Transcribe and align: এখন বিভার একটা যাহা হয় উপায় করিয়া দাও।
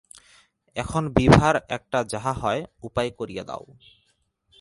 এখন 0.75 1.03
বিভার 1.09 1.55
একটা 1.69 1.99
যাহা 2.03 2.33
হয় 2.33 2.61
উপায় 2.83 3.11
করিয়া 3.11 3.43
দাও। 3.43 3.65